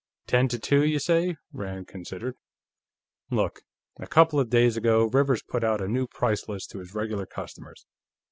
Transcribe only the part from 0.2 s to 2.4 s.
"Ten to two, you say," Rand considered.